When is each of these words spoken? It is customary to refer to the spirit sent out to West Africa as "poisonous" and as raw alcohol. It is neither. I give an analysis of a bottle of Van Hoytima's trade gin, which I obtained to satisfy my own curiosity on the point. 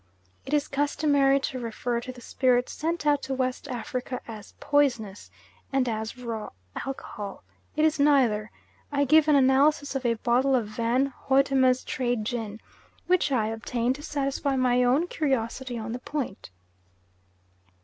It 0.47 0.53
is 0.55 0.67
customary 0.67 1.39
to 1.41 1.59
refer 1.59 2.01
to 2.01 2.11
the 2.11 2.21
spirit 2.21 2.69
sent 2.69 3.05
out 3.05 3.21
to 3.21 3.35
West 3.35 3.67
Africa 3.67 4.19
as 4.27 4.55
"poisonous" 4.59 5.29
and 5.71 5.87
as 5.87 6.17
raw 6.17 6.49
alcohol. 6.87 7.43
It 7.75 7.85
is 7.85 7.99
neither. 7.99 8.49
I 8.91 9.05
give 9.05 9.27
an 9.27 9.35
analysis 9.35 9.93
of 9.93 10.03
a 10.03 10.15
bottle 10.15 10.55
of 10.55 10.65
Van 10.65 11.13
Hoytima's 11.27 11.83
trade 11.83 12.25
gin, 12.25 12.59
which 13.05 13.31
I 13.31 13.49
obtained 13.49 13.93
to 13.97 14.01
satisfy 14.01 14.55
my 14.55 14.83
own 14.83 15.05
curiosity 15.05 15.77
on 15.77 15.91
the 15.91 15.99
point. 15.99 16.49